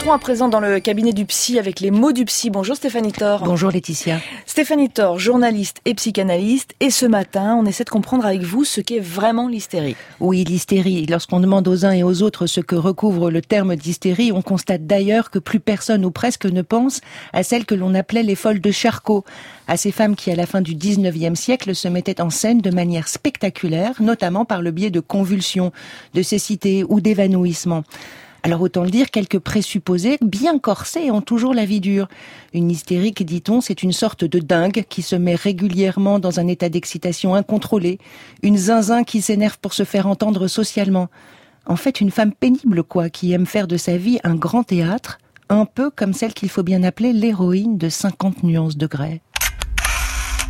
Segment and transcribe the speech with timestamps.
[0.00, 2.48] Entrons à présent dans le cabinet du psy avec les mots du psy.
[2.48, 3.42] Bonjour Stéphanie Thor.
[3.44, 4.18] Bonjour Laetitia.
[4.46, 6.74] Stéphanie Thor, journaliste et psychanalyste.
[6.80, 9.96] Et ce matin, on essaie de comprendre avec vous ce qu'est vraiment l'hystérie.
[10.18, 11.04] Oui, l'hystérie.
[11.04, 14.86] Lorsqu'on demande aux uns et aux autres ce que recouvre le terme d'hystérie, on constate
[14.86, 17.02] d'ailleurs que plus personne ou presque ne pense
[17.34, 19.26] à celle que l'on appelait les folles de Charcot,
[19.68, 22.70] à ces femmes qui, à la fin du 19e siècle, se mettaient en scène de
[22.70, 25.72] manière spectaculaire, notamment par le biais de convulsions,
[26.14, 27.84] de cécité ou d'évanouissement.
[28.42, 32.08] Alors autant le dire, quelques présupposés bien corsés ont toujours la vie dure.
[32.54, 36.68] Une hystérique, dit-on, c'est une sorte de dingue qui se met régulièrement dans un état
[36.68, 37.98] d'excitation incontrôlée,
[38.42, 41.08] une zinzin qui s'énerve pour se faire entendre socialement.
[41.66, 45.18] En fait, une femme pénible, quoi, qui aime faire de sa vie un grand théâtre,
[45.50, 49.20] un peu comme celle qu'il faut bien appeler l'héroïne de 50 nuances de grès.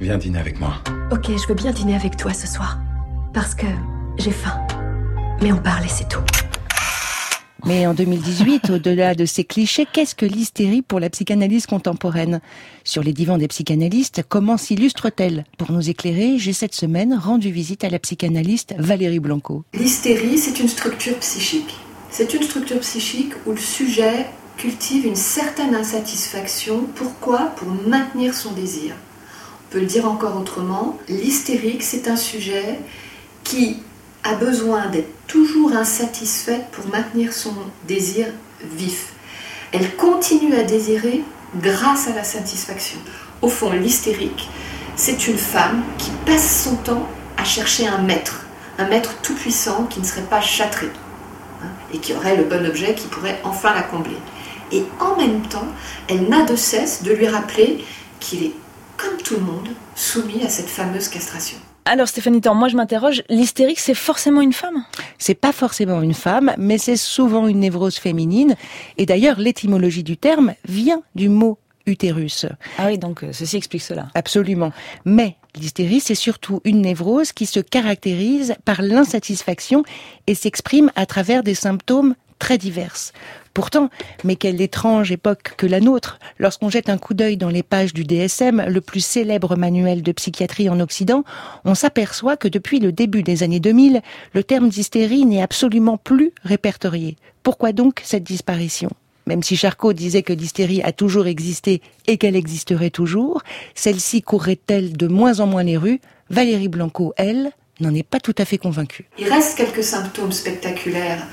[0.00, 0.74] Viens dîner avec moi.
[1.10, 2.78] Ok, je veux bien dîner avec toi ce soir.
[3.32, 3.66] Parce que
[4.18, 4.58] j'ai faim.
[5.40, 6.20] Mais on parle et c'est tout.
[7.66, 12.40] Mais en 2018, au-delà de ces clichés, qu'est-ce que l'hystérie pour la psychanalyse contemporaine?
[12.84, 15.44] Sur les divans des psychanalystes, comment s'illustre-t-elle?
[15.58, 19.64] Pour nous éclairer, j'ai cette semaine rendu visite à la psychanalyste Valérie Blanco.
[19.74, 21.74] L'hystérie, c'est une structure psychique.
[22.08, 24.26] C'est une structure psychique où le sujet
[24.56, 26.84] cultive une certaine insatisfaction.
[26.94, 27.52] Pourquoi?
[27.56, 28.94] Pour maintenir son désir.
[29.68, 32.78] On peut le dire encore autrement, l'hystérique, c'est un sujet
[33.42, 33.78] qui
[34.26, 37.54] a besoin d'être toujours insatisfaite pour maintenir son
[37.86, 38.26] désir
[38.62, 39.12] vif.
[39.72, 41.22] Elle continue à désirer
[41.60, 42.98] grâce à la satisfaction.
[43.40, 44.48] Au fond, l'hystérique,
[44.96, 48.46] c'est une femme qui passe son temps à chercher un maître,
[48.78, 50.88] un maître tout-puissant qui ne serait pas châtré
[51.62, 54.16] hein, et qui aurait le bon objet qui pourrait enfin la combler.
[54.72, 55.68] Et en même temps,
[56.08, 57.84] elle n'a de cesse de lui rappeler
[58.18, 58.54] qu'il est,
[58.96, 61.58] comme tout le monde, soumis à cette fameuse castration.
[61.86, 64.84] Alors Stéphanie moi je m'interroge, l'hystérique c'est forcément une femme?
[65.18, 68.56] C'est pas forcément une femme, mais c'est souvent une névrose féminine.
[68.98, 72.46] Et d'ailleurs, l'étymologie du terme vient du mot utérus.
[72.78, 74.08] Ah oui, donc euh, ceci explique cela.
[74.14, 74.72] Absolument.
[75.04, 79.84] Mais l'hystérie, c'est surtout une névrose qui se caractérise par l'insatisfaction
[80.26, 83.12] et s'exprime à travers des symptômes très diverses.
[83.56, 83.88] Pourtant,
[84.22, 86.18] mais quelle étrange époque que la nôtre.
[86.38, 90.12] Lorsqu'on jette un coup d'œil dans les pages du DSM, le plus célèbre manuel de
[90.12, 91.24] psychiatrie en Occident,
[91.64, 94.02] on s'aperçoit que depuis le début des années 2000,
[94.34, 97.16] le terme d'hystérie n'est absolument plus répertorié.
[97.42, 98.90] Pourquoi donc cette disparition?
[99.26, 103.40] Même si Charcot disait que l'hystérie a toujours existé et qu'elle existerait toujours,
[103.74, 106.02] celle-ci courrait-elle de moins en moins les rues?
[106.28, 109.08] Valérie Blanco, elle, n'en est pas tout à fait convaincue.
[109.18, 111.26] Il reste quelques symptômes spectaculaires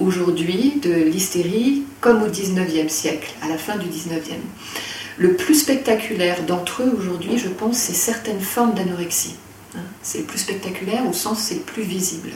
[0.00, 4.40] aujourd'hui de l'hystérie comme au 19e siècle, à la fin du 19e.
[5.18, 9.36] Le plus spectaculaire d'entre eux aujourd'hui, je pense, c'est certaines formes d'anorexie.
[9.74, 9.80] Hein.
[10.02, 12.30] C'est le plus spectaculaire au sens c'est le plus visible.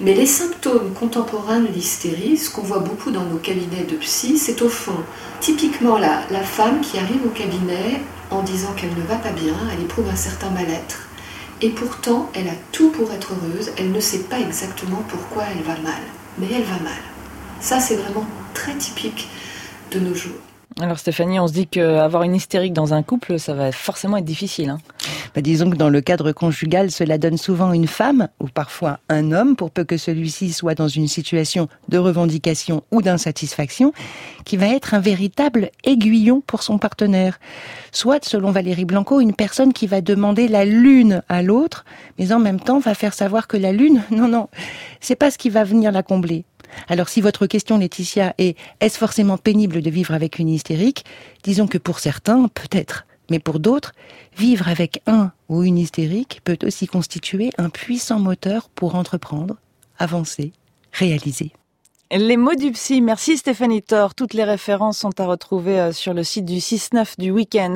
[0.00, 4.38] Mais les symptômes contemporains de l'hystérie, ce qu'on voit beaucoup dans nos cabinets de psy,
[4.38, 4.96] c'est au fond
[5.40, 8.00] typiquement la, la femme qui arrive au cabinet
[8.30, 11.08] en disant qu'elle ne va pas bien, elle éprouve un certain mal-être.
[11.64, 15.62] Et pourtant, elle a tout pour être heureuse, elle ne sait pas exactement pourquoi elle
[15.62, 16.02] va mal
[16.38, 16.98] mais elle va mal.
[17.60, 19.28] Ça, c'est vraiment très typique
[19.92, 20.36] de nos jours.
[20.80, 24.24] Alors Stéphanie, on se dit qu'avoir une hystérique dans un couple, ça va forcément être
[24.24, 24.70] difficile.
[24.70, 24.78] Hein.
[25.34, 29.32] Bah, disons que dans le cadre conjugal, cela donne souvent une femme, ou parfois un
[29.32, 33.92] homme, pour peu que celui-ci soit dans une situation de revendication ou d'insatisfaction,
[34.44, 37.40] qui va être un véritable aiguillon pour son partenaire.
[37.90, 41.84] Soit, selon Valérie Blanco, une personne qui va demander la lune à l'autre,
[42.16, 44.48] mais en même temps va faire savoir que la lune, non, non,
[45.00, 46.44] c'est pas ce qui va venir la combler.
[46.88, 51.04] Alors si votre question, Laetitia, est est-ce forcément pénible de vivre avec une hystérique
[51.42, 53.04] Disons que pour certains, peut-être.
[53.30, 53.92] Mais pour d'autres,
[54.36, 59.56] vivre avec un ou une hystérique peut aussi constituer un puissant moteur pour entreprendre,
[59.98, 60.52] avancer,
[60.92, 61.52] réaliser.
[62.10, 63.00] Les mots du psy.
[63.00, 64.14] Merci Stéphanie Thor.
[64.14, 67.74] Toutes les références sont à retrouver euh, sur le site du 6-9 du week-end.